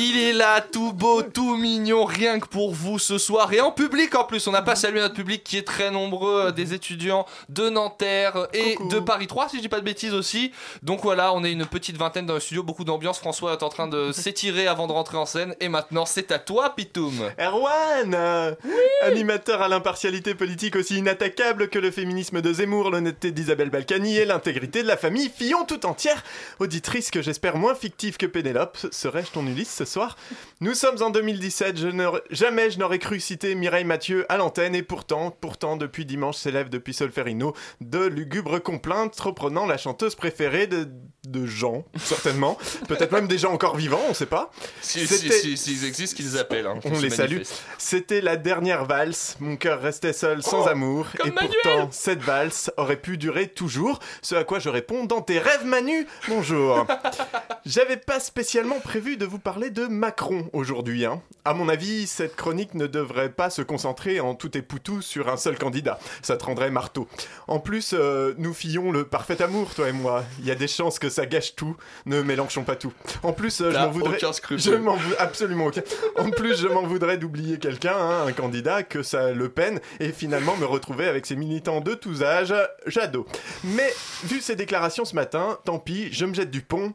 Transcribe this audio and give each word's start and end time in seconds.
Il 0.00 0.16
est 0.16 0.32
là, 0.32 0.60
tout 0.60 0.92
beau, 0.92 1.22
tout 1.22 1.56
mignon, 1.56 2.04
rien 2.04 2.38
que 2.38 2.46
pour 2.46 2.72
vous 2.72 3.00
ce 3.00 3.18
soir. 3.18 3.52
Et 3.52 3.60
en 3.60 3.72
public 3.72 4.14
en 4.14 4.22
plus, 4.22 4.46
on 4.46 4.52
n'a 4.52 4.62
pas 4.62 4.76
salué 4.76 5.00
notre 5.00 5.16
public 5.16 5.42
qui 5.42 5.56
est 5.56 5.66
très 5.66 5.90
nombreux, 5.90 6.46
euh, 6.46 6.52
des 6.52 6.72
étudiants 6.72 7.26
de 7.48 7.68
Nanterre 7.68 8.46
et 8.52 8.76
de 8.90 9.00
Paris 9.00 9.26
3, 9.26 9.48
si 9.48 9.56
je 9.56 9.62
dis 9.62 9.68
pas 9.68 9.80
de 9.80 9.84
bêtises 9.84 10.14
aussi. 10.14 10.52
Donc 10.84 11.00
voilà, 11.02 11.32
on 11.32 11.42
est 11.42 11.50
une 11.50 11.66
petite 11.66 11.96
vingtaine 11.96 12.26
dans 12.26 12.34
le 12.34 12.38
studio, 12.38 12.62
beaucoup 12.62 12.84
d'ambiance. 12.84 13.18
François 13.18 13.54
est 13.54 13.64
en 13.64 13.70
train 13.70 13.88
de 13.88 14.12
s'étirer 14.12 14.68
avant 14.68 14.86
de 14.86 14.92
rentrer 14.92 15.16
en 15.16 15.26
scène. 15.26 15.56
Et 15.58 15.68
maintenant, 15.68 16.06
c'est 16.06 16.30
à 16.30 16.38
toi, 16.38 16.76
Pitoum. 16.76 17.32
Erwan 17.36 18.14
euh, 18.14 18.54
Animateur 19.02 19.62
à 19.62 19.68
l'impartialité 19.68 20.36
politique 20.36 20.76
aussi 20.76 20.98
inattaquable 20.98 21.70
que 21.70 21.80
le 21.80 21.90
féminisme 21.90 22.40
de 22.40 22.52
Zemmour, 22.52 22.90
l'honnêteté 22.90 23.32
d'Isabelle 23.32 23.70
Balkany 23.70 24.18
et 24.18 24.26
l'intégrité 24.26 24.84
de 24.84 24.88
la 24.88 24.96
famille 24.96 25.28
Fillon 25.28 25.64
tout 25.64 25.86
entière. 25.86 26.22
Auditrice 26.60 27.10
que 27.10 27.20
j'espère 27.20 27.56
moins 27.56 27.74
fictive 27.74 28.16
que 28.16 28.26
Pénélope, 28.26 28.78
serais-je 28.92 29.32
ton 29.32 29.44
Ulysse 29.44 29.74
ce 29.74 29.87
soir 29.88 30.16
Nous 30.60 30.74
sommes 30.74 31.02
en 31.02 31.10
2017, 31.10 31.78
je 31.78 31.88
jamais 32.30 32.70
je 32.70 32.78
n'aurais 32.78 32.98
cru 32.98 33.18
citer 33.20 33.54
Mireille 33.54 33.84
Mathieu 33.84 34.26
à 34.28 34.36
l'antenne 34.36 34.74
et 34.74 34.82
pourtant, 34.82 35.30
pourtant 35.30 35.76
depuis 35.76 36.04
dimanche 36.04 36.36
s'élève 36.36 36.68
depuis 36.68 36.94
Solferino 36.94 37.54
de 37.80 38.04
lugubres 38.04 38.62
complaintes 38.62 39.18
reprenant 39.18 39.66
la 39.66 39.76
chanteuse 39.78 40.14
préférée 40.14 40.66
de, 40.66 40.88
de 41.26 41.46
gens, 41.46 41.84
certainement. 41.96 42.56
Peut-être 42.88 43.12
même 43.12 43.28
des 43.28 43.38
gens 43.38 43.52
encore 43.52 43.76
vivants, 43.76 44.00
on 44.08 44.14
sait 44.14 44.26
pas. 44.26 44.50
Si, 44.80 45.06
si, 45.06 45.56
si, 45.56 45.72
ils 45.72 45.84
existent, 45.84 46.16
qu'ils 46.16 46.38
appellent. 46.38 46.66
Hein, 46.66 46.80
on 46.84 46.98
les 47.00 47.10
salue. 47.10 47.42
C'était 47.78 48.20
la 48.20 48.36
dernière 48.36 48.84
valse, 48.84 49.36
mon 49.40 49.56
cœur 49.56 49.80
restait 49.80 50.12
seul 50.12 50.42
sans 50.42 50.64
Oh, 50.64 50.68
amour 50.68 51.06
et 51.24 51.30
Manuel 51.30 51.54
pourtant 51.62 51.88
cette 51.90 52.20
valse 52.20 52.70
aurait 52.76 53.00
pu 53.00 53.16
durer 53.16 53.48
toujours, 53.48 54.00
ce 54.22 54.34
à 54.34 54.44
quoi 54.44 54.58
je 54.58 54.68
réponds 54.68 55.04
dans 55.04 55.22
tes 55.22 55.38
rêves 55.38 55.64
Manu, 55.64 56.06
bonjour. 56.28 56.86
J'avais 57.68 57.98
pas 57.98 58.18
spécialement 58.18 58.80
prévu 58.80 59.18
de 59.18 59.26
vous 59.26 59.38
parler 59.38 59.68
de 59.68 59.86
Macron 59.88 60.48
aujourd'hui. 60.54 61.04
Hein. 61.04 61.20
À 61.44 61.52
mon 61.52 61.68
avis, 61.68 62.06
cette 62.06 62.34
chronique 62.34 62.72
ne 62.72 62.86
devrait 62.86 63.28
pas 63.28 63.50
se 63.50 63.60
concentrer 63.60 64.20
en 64.20 64.34
tout 64.34 64.56
et 64.56 64.62
poutou 64.62 65.02
sur 65.02 65.28
un 65.28 65.36
seul 65.36 65.58
candidat. 65.58 65.98
Ça 66.22 66.38
te 66.38 66.46
rendrait 66.46 66.70
marteau. 66.70 67.08
En 67.46 67.60
plus, 67.60 67.90
euh, 67.92 68.32
nous 68.38 68.54
fillons 68.54 68.90
le 68.90 69.04
parfait 69.04 69.42
amour, 69.42 69.74
toi 69.74 69.90
et 69.90 69.92
moi. 69.92 70.24
Il 70.38 70.46
y 70.46 70.50
a 70.50 70.54
des 70.54 70.66
chances 70.66 70.98
que 70.98 71.10
ça 71.10 71.26
gâche 71.26 71.56
tout. 71.56 71.76
Ne 72.06 72.22
mélangeons 72.22 72.64
pas 72.64 72.74
tout. 72.74 72.94
En 73.22 73.34
plus, 73.34 73.60
euh, 73.60 73.70
je 73.70 73.76
m'en 73.76 73.90
voudrais. 73.90 74.18
Je 74.18 74.74
m'en 74.74 74.96
absolument 75.18 75.66
aucun. 75.66 75.82
En 76.16 76.30
plus, 76.30 76.58
je 76.58 76.68
m'en 76.68 76.86
voudrais 76.86 77.18
d'oublier 77.18 77.58
quelqu'un, 77.58 77.98
hein, 77.98 78.24
un 78.26 78.32
candidat, 78.32 78.82
que 78.82 79.02
ça 79.02 79.32
le 79.32 79.50
peine, 79.50 79.78
et 80.00 80.12
finalement 80.12 80.56
me 80.56 80.64
retrouver 80.64 81.06
avec 81.06 81.26
ces 81.26 81.36
militants 81.36 81.82
de 81.82 81.92
tous 81.92 82.22
âges, 82.22 82.54
Jadot. 82.86 83.26
Mais 83.62 83.92
vu 84.24 84.40
ses 84.40 84.56
déclarations 84.56 85.04
ce 85.04 85.14
matin, 85.14 85.58
tant 85.66 85.78
pis, 85.78 86.10
je 86.12 86.24
me 86.24 86.32
jette 86.32 86.50
du 86.50 86.62
pont 86.62 86.94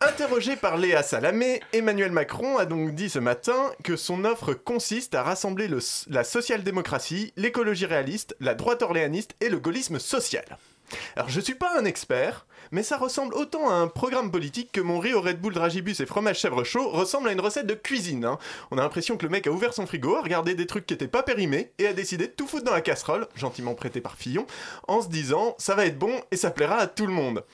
Interrogé 0.00 0.54
par 0.54 0.76
Léa 0.76 1.02
Salamé, 1.02 1.60
Emmanuel 1.72 2.12
Macron 2.12 2.56
a 2.56 2.66
donc 2.66 2.94
dit 2.94 3.10
ce 3.10 3.18
matin 3.18 3.70
que 3.82 3.96
son 3.96 4.24
offre 4.24 4.54
consiste 4.54 5.14
à 5.16 5.24
rassembler 5.24 5.66
le- 5.66 5.80
la 6.08 6.22
social-démocratie, 6.22 7.32
l'écologie 7.36 7.86
réaliste, 7.86 8.36
la 8.38 8.54
droite 8.54 8.82
orléaniste 8.82 9.34
et 9.40 9.48
le 9.48 9.58
gaullisme 9.58 9.98
social. 9.98 10.44
Alors 11.16 11.28
je 11.28 11.40
suis 11.40 11.56
pas 11.56 11.76
un 11.78 11.84
expert, 11.84 12.46
mais 12.70 12.84
ça 12.84 12.96
ressemble 12.96 13.34
autant 13.34 13.68
à 13.68 13.74
un 13.74 13.88
programme 13.88 14.30
politique 14.30 14.70
que 14.72 14.80
mon 14.80 15.00
riz 15.00 15.14
au 15.14 15.20
Red 15.20 15.40
Bull 15.40 15.52
Dragibus 15.52 15.98
et 16.00 16.06
fromage 16.06 16.38
chèvre 16.38 16.62
chaud 16.64 16.88
ressemble 16.90 17.28
à 17.28 17.32
une 17.32 17.40
recette 17.40 17.66
de 17.66 17.74
cuisine. 17.74 18.24
hein. 18.24 18.38
On 18.70 18.78
a 18.78 18.82
l'impression 18.82 19.16
que 19.16 19.24
le 19.26 19.30
mec 19.30 19.46
a 19.48 19.50
ouvert 19.50 19.74
son 19.74 19.86
frigo, 19.86 20.14
a 20.14 20.22
regardé 20.22 20.54
des 20.54 20.66
trucs 20.66 20.86
qui 20.86 20.94
étaient 20.94 21.08
pas 21.08 21.24
périmés 21.24 21.72
et 21.78 21.88
a 21.88 21.92
décidé 21.92 22.28
de 22.28 22.32
tout 22.32 22.46
foutre 22.46 22.64
dans 22.64 22.72
la 22.72 22.80
casserole, 22.82 23.26
gentiment 23.34 23.74
prêté 23.74 24.00
par 24.00 24.14
Fillon, 24.16 24.46
en 24.86 25.02
se 25.02 25.08
disant 25.08 25.56
ça 25.58 25.74
va 25.74 25.86
être 25.86 25.98
bon 25.98 26.20
et 26.30 26.36
ça 26.36 26.50
plaira 26.52 26.76
à 26.76 26.86
tout 26.86 27.06
le 27.06 27.12
monde. 27.12 27.44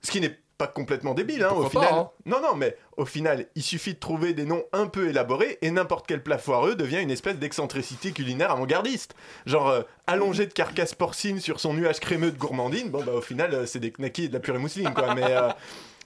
Ce 0.00 0.12
qui 0.12 0.20
n'est 0.20 0.38
pas 0.58 0.66
complètement 0.66 1.14
débile, 1.14 1.44
hein, 1.44 1.52
au 1.52 1.62
pas, 1.62 1.68
final. 1.70 1.94
hein. 1.94 2.10
Non, 2.26 2.40
non, 2.42 2.56
mais 2.56 2.76
au 2.96 3.04
final, 3.04 3.46
il 3.54 3.62
suffit 3.62 3.94
de 3.94 3.98
trouver 3.98 4.34
des 4.34 4.44
noms 4.44 4.64
un 4.72 4.88
peu 4.88 5.08
élaborés 5.08 5.56
et 5.62 5.70
n'importe 5.70 6.06
quel 6.08 6.20
plat 6.22 6.36
foireux 6.36 6.74
devient 6.74 7.00
une 7.00 7.12
espèce 7.12 7.36
d'excentricité 7.36 8.10
culinaire 8.10 8.50
avant-gardiste. 8.50 9.14
Genre, 9.46 9.68
euh, 9.68 9.82
allongé 10.08 10.46
de 10.46 10.52
carcasse 10.52 10.94
porcine 10.94 11.38
sur 11.40 11.60
son 11.60 11.74
nuage 11.74 12.00
crémeux 12.00 12.32
de 12.32 12.38
gourmandine, 12.38 12.90
bon 12.90 13.04
bah 13.04 13.12
au 13.14 13.20
final, 13.20 13.54
euh, 13.54 13.66
c'est 13.66 13.78
des 13.78 13.92
knackis 13.92 14.24
et 14.24 14.28
de 14.28 14.34
la 14.34 14.40
purée 14.40 14.58
mousseline, 14.58 14.92
quoi. 14.92 15.14
Mais, 15.14 15.30
euh, 15.30 15.48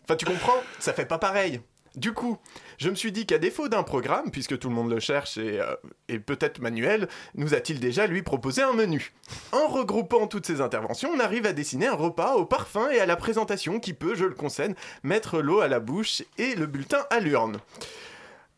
enfin, 0.05 0.17
tu 0.17 0.27
comprends 0.27 0.63
Ça 0.79 0.93
fait 0.93 1.07
pas 1.07 1.19
pareil. 1.19 1.61
Du 1.95 2.13
coup, 2.13 2.39
je 2.79 2.89
me 2.89 2.95
suis 2.95 3.13
dit 3.13 3.27
qu'à 3.27 3.39
défaut 3.39 3.69
d'un 3.69 3.83
programme, 3.83 4.31
puisque 4.31 4.59
tout 4.59 4.69
le 4.69 4.75
monde 4.75 4.91
le 4.91 5.01
cherche 5.01 5.37
et, 5.37 5.61
euh, 5.61 6.19
peut-être 6.25 6.61
Manuel, 6.61 7.09
nous 7.35 7.55
a-t-il 7.55 7.81
déjà 7.81 8.07
lui 8.07 8.23
proposé 8.23 8.63
un 8.63 8.73
menu? 8.73 9.13
En 9.53 9.69
regroupant 9.69 10.27
toutes 10.27 10.47
ces 10.47 10.61
interventions, 10.61 11.11
on 11.15 11.21
arrive 11.21 11.45
à 11.45 11.53
dessiner 11.53 11.89
un 11.89 11.95
repas 11.95 12.35
au 12.35 12.47
parfum 12.47 12.89
et 12.91 12.99
à 12.99 13.07
la 13.07 13.17
présentation 13.17 13.79
qui 13.79 13.93
peut, 13.93 14.15
je 14.15 14.25
le 14.25 14.35
concède, 14.35 14.75
mettre 15.03 15.41
l'eau 15.41 15.61
à 15.61 15.69
la 15.69 15.81
bouche 15.81 16.23
et 16.39 16.55
le 16.55 16.67
bulletin 16.67 17.05
à 17.11 17.21
l'urne. 17.21 17.59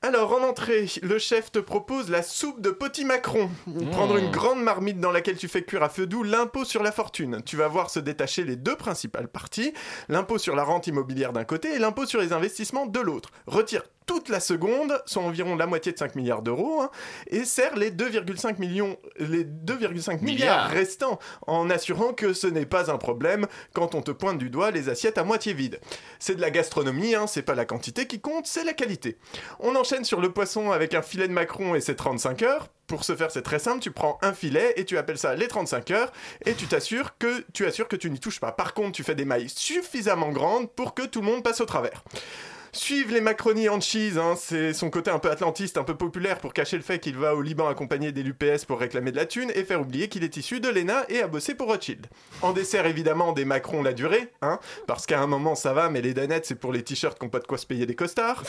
Alors, 0.07 0.35
en 0.35 0.47
entrée, 0.47 0.85
le 1.01 1.19
chef 1.19 1.51
te 1.51 1.59
propose 1.59 2.11
la 2.11 2.23
soupe 2.23 2.61
de 2.61 2.69
petit 2.69 3.07
macron. 3.07 3.49
Prendre 3.91 4.19
une 4.19 4.31
grande 4.31 4.63
marmite 4.63 5.01
dans 5.01 5.11
laquelle 5.11 5.39
tu 5.39 5.49
fais 5.49 5.63
cuire 5.63 5.83
à 5.83 5.89
feu 5.89 6.07
doux 6.07 6.23
l'impôt 6.23 6.67
sur 6.67 6.83
la 6.83 6.93
fortune. 6.93 7.41
Tu 7.47 7.57
vas 7.57 7.69
voir 7.69 7.89
se 7.89 8.01
détacher 8.01 8.45
les 8.45 8.57
deux 8.57 8.77
principales 8.77 9.29
parties, 9.29 9.73
l'impôt 10.11 10.37
sur 10.37 10.57
la 10.57 10.63
rente 10.63 10.89
immobilière 10.89 11.33
d'un 11.33 11.45
côté 11.45 11.73
et 11.73 11.79
l'impôt 11.79 12.05
sur 12.05 12.21
les 12.21 12.35
investissements 12.35 12.85
de 12.85 13.01
l'autre. 13.01 13.31
Retire 13.47 13.83
toute 14.07 14.29
la 14.29 14.41
seconde, 14.41 15.03
soit 15.07 15.23
environ 15.23 15.57
la 15.57 15.67
moitié 15.67 15.93
de 15.93 15.99
5 15.99 16.15
milliards 16.15 16.43
d'euros, 16.43 16.83
hein, 16.83 16.91
et 17.29 17.45
serre 17.45 17.77
les 17.77 17.91
2,5 17.91 18.59
millions, 18.59 18.97
les 19.19 19.45
2,5 19.45 20.21
milliards 20.21 20.23
Milliards. 20.23 20.71
restants, 20.71 21.19
en 21.47 21.71
assurant 21.71 22.13
que 22.13 22.33
ce 22.33 22.47
n'est 22.47 22.67
pas 22.67 22.91
un 22.91 22.99
problème 22.99 23.47
quand 23.73 23.95
on 23.95 24.03
te 24.03 24.11
pointe 24.11 24.39
du 24.39 24.51
doigt 24.51 24.71
les 24.71 24.89
assiettes 24.89 25.19
à 25.19 25.25
moitié 25.25 25.55
vides. 25.55 25.81
C'est 26.19 26.35
de 26.35 26.41
la 26.41 26.51
gastronomie, 26.51 27.15
hein, 27.15 27.27
c'est 27.27 27.43
pas 27.43 27.55
la 27.55 27.65
quantité 27.65 28.07
qui 28.07 28.21
compte, 28.21 28.47
c'est 28.47 28.65
la 28.65 28.73
qualité. 28.73 29.19
On 29.61 29.77
enchaîne 29.77 30.05
sur 30.05 30.21
le 30.21 30.33
poisson 30.33 30.71
avec 30.71 30.95
un 30.95 31.03
filet 31.03 31.29
de 31.29 31.33
macron 31.33 31.75
et 31.75 31.81
ses 31.81 31.97
35 31.97 32.43
heures. 32.43 32.69
Pour 32.87 33.05
ce 33.05 33.17
faire, 33.17 33.31
c'est 33.31 33.43
très 33.43 33.59
simple, 33.59 33.81
tu 33.81 33.91
prends 33.91 34.19
un 34.21 34.35
filet 34.35 34.75
et 34.77 34.85
tu 34.85 34.99
appelles 34.99 35.17
ça 35.19 35.35
les 35.35 35.49
35 35.49 35.91
heures 35.91 36.13
et 36.45 36.53
tu 36.55 36.67
t'assures 36.67 37.17
que 37.19 37.45
tu 37.55 37.65
assures 37.65 37.89
que 37.89 37.97
tu 37.97 38.11
n'y 38.11 38.21
touches 38.21 38.41
pas. 38.41 38.53
Par 38.53 38.75
contre, 38.75 38.93
tu 38.93 39.03
fais 39.03 39.15
des 39.15 39.25
mailles 39.25 39.49
suffisamment 39.49 40.31
grandes 40.31 40.71
pour 40.71 40.93
que 40.95 41.03
tout 41.03 41.21
le 41.21 41.27
monde 41.27 41.43
passe 41.43 41.63
au 41.63 41.67
travers. 41.67 42.05
Suivent 42.75 43.13
les 43.13 43.21
macronies 43.21 43.69
en 43.69 43.81
cheese, 43.81 44.19
hein, 44.19 44.35
c'est 44.37 44.73
son 44.73 44.91
côté 44.91 45.09
un 45.09 45.21
peu 45.21 45.31
atlantiste, 45.31 45.79
un 45.79 45.85
peu 45.85 45.95
populaire 45.95 46.41
pour 46.41 46.53
cacher 46.53 46.77
le 46.77 46.83
fait 46.83 46.99
qu'il 46.99 47.17
va 47.17 47.37
au 47.37 47.41
Liban 47.41 47.69
accompagné 47.69 48.11
des 48.11 48.25
l'UPS 48.25 48.65
pour 48.67 48.81
réclamer 48.81 49.13
de 49.13 49.17
la 49.17 49.27
thune 49.27 49.53
et 49.55 49.63
faire 49.63 49.81
oublier 49.81 50.09
qu'il 50.09 50.25
est 50.25 50.37
issu 50.37 50.59
de 50.59 50.69
l'ENA 50.69 51.05
et 51.09 51.21
a 51.21 51.29
bossé 51.29 51.55
pour 51.55 51.69
Rothschild. 51.69 52.09
En 52.43 52.53
dessert, 52.53 52.87
évidemment, 52.87 53.33
des 53.33 53.45
Macron 53.45 53.81
la 53.81 53.93
durée, 53.93 54.29
hein, 54.43 54.59
parce 54.89 55.07
qu'à 55.07 55.21
un 55.21 55.29
moment 55.29 55.55
ça 55.55 55.73
va, 55.73 55.89
mais 55.89 56.03
les 56.03 56.15
danettes 56.15 56.47
c'est 56.47 56.57
pour 56.57 56.73
les 56.73 56.83
t-shirts 56.83 57.17
qui 57.17 57.25
n'ont 57.25 57.31
pas 57.31 57.39
de 57.39 57.47
quoi 57.47 57.59
se 57.59 57.67
payer 57.67 57.87
des 57.87 57.95
costards. 57.95 58.43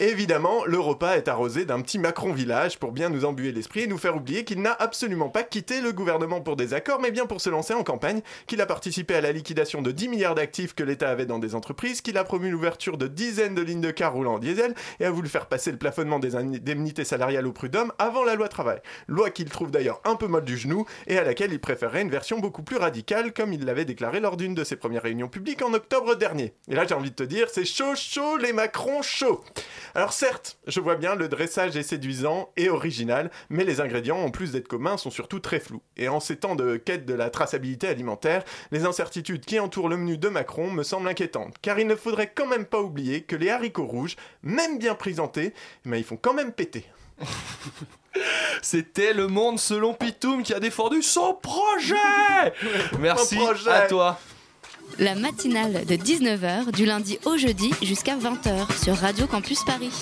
Et 0.00 0.04
évidemment, 0.08 0.66
le 0.66 0.78
repas 0.78 1.16
est 1.16 1.28
arrosé 1.28 1.64
d'un 1.64 1.80
petit 1.80 1.98
Macron 1.98 2.34
village 2.34 2.78
pour 2.78 2.92
bien 2.92 3.08
nous 3.08 3.24
embuer 3.24 3.52
l'esprit 3.52 3.84
et 3.84 3.86
nous 3.86 3.98
faire 3.98 4.16
oublier 4.16 4.44
qu'il 4.44 4.60
n'a 4.60 4.76
absolument 4.78 5.30
pas 5.30 5.44
quitté 5.44 5.80
le 5.80 5.92
gouvernement 5.92 6.42
pour 6.42 6.56
des 6.56 6.74
accords, 6.74 7.00
mais 7.00 7.10
bien 7.10 7.24
pour 7.24 7.40
se 7.40 7.48
lancer 7.48 7.72
en 7.72 7.84
campagne, 7.84 8.20
qu'il 8.46 8.60
a 8.60 8.66
participé 8.66 9.14
à 9.14 9.22
la 9.22 9.32
liquidation 9.32 9.80
de 9.80 9.92
10 9.92 10.08
milliards 10.08 10.34
d'actifs 10.34 10.74
que 10.74 10.84
l'État 10.84 11.08
avait 11.08 11.24
dans 11.24 11.38
des 11.38 11.54
entreprises, 11.54 12.02
qu'il 12.02 12.18
a 12.18 12.24
promu 12.24 12.50
l'ouverture 12.50 12.98
de 12.98 13.06
dizaines 13.06 13.54
de 13.54 13.61
lignes 13.62 13.80
de 13.80 13.90
cars 13.90 14.12
roulant 14.12 14.34
en 14.34 14.38
diesel 14.38 14.74
et 15.00 15.04
a 15.04 15.10
voulu 15.10 15.28
faire 15.28 15.46
passer 15.46 15.70
le 15.70 15.78
plafonnement 15.78 16.18
des 16.18 16.36
indemnités 16.36 17.04
salariales 17.04 17.46
au 17.46 17.52
prud'homme 17.52 17.92
avant 17.98 18.24
la 18.24 18.34
loi 18.34 18.48
travail. 18.48 18.80
Loi 19.08 19.30
qu'il 19.30 19.48
trouve 19.48 19.70
d'ailleurs 19.70 20.00
un 20.04 20.16
peu 20.16 20.26
molle 20.26 20.44
du 20.44 20.56
genou 20.56 20.86
et 21.06 21.18
à 21.18 21.24
laquelle 21.24 21.52
il 21.52 21.60
préférerait 21.60 22.02
une 22.02 22.10
version 22.10 22.38
beaucoup 22.38 22.62
plus 22.62 22.76
radicale 22.76 23.32
comme 23.32 23.52
il 23.52 23.64
l'avait 23.64 23.84
déclaré 23.84 24.20
lors 24.20 24.36
d'une 24.36 24.54
de 24.54 24.64
ses 24.64 24.76
premières 24.76 25.02
réunions 25.02 25.28
publiques 25.28 25.62
en 25.62 25.74
octobre 25.74 26.14
dernier. 26.14 26.54
Et 26.68 26.74
là 26.74 26.86
j'ai 26.86 26.94
envie 26.94 27.10
de 27.10 27.16
te 27.16 27.22
dire, 27.22 27.48
c'est 27.50 27.64
chaud 27.64 27.94
chaud 27.94 28.36
les 28.36 28.52
Macron 28.52 29.02
chaud. 29.02 29.42
Alors 29.94 30.12
certes, 30.12 30.58
je 30.66 30.80
vois 30.80 30.96
bien 30.96 31.14
le 31.14 31.28
dressage 31.28 31.76
est 31.76 31.82
séduisant 31.82 32.50
et 32.56 32.68
original, 32.68 33.30
mais 33.50 33.64
les 33.64 33.80
ingrédients 33.80 34.18
en 34.18 34.30
plus 34.30 34.52
d'être 34.52 34.68
communs 34.68 34.96
sont 34.96 35.10
surtout 35.10 35.40
très 35.40 35.60
flous. 35.60 35.82
Et 35.96 36.08
en 36.08 36.20
ces 36.20 36.36
temps 36.36 36.54
de 36.54 36.76
quête 36.76 37.06
de 37.06 37.14
la 37.14 37.30
traçabilité 37.30 37.88
alimentaire, 37.88 38.44
les 38.70 38.84
incertitudes 38.84 39.44
qui 39.44 39.60
entourent 39.60 39.88
le 39.88 39.96
menu 39.96 40.18
de 40.18 40.28
Macron 40.28 40.70
me 40.70 40.82
semblent 40.82 41.08
inquiétantes, 41.08 41.56
car 41.62 41.78
il 41.78 41.86
ne 41.86 41.94
faudrait 41.94 42.32
quand 42.34 42.46
même 42.46 42.64
pas 42.64 42.80
oublier 42.80 43.22
que 43.22 43.36
les 43.36 43.50
haricots 43.52 43.86
rouges, 43.86 44.16
même 44.42 44.78
bien 44.78 44.94
présentés, 44.94 45.54
mais 45.84 46.00
ils 46.00 46.04
font 46.04 46.18
quand 46.20 46.34
même 46.34 46.52
péter. 46.52 46.84
C'était 48.62 49.14
le 49.14 49.28
monde 49.28 49.58
selon 49.58 49.94
Pitoum 49.94 50.42
qui 50.42 50.54
a 50.54 50.60
défendu 50.60 51.02
son 51.02 51.34
projet. 51.34 51.94
Merci 52.98 53.36
projet. 53.36 53.70
à 53.70 53.86
toi. 53.86 54.18
La 54.98 55.14
matinale 55.14 55.86
de 55.86 55.94
19h 55.94 56.70
du 56.72 56.84
lundi 56.84 57.18
au 57.24 57.36
jeudi 57.36 57.72
jusqu'à 57.82 58.16
20h 58.16 58.82
sur 58.82 58.96
Radio 58.96 59.26
Campus 59.26 59.64
Paris. 59.64 59.92